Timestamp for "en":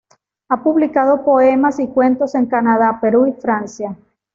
2.33-2.47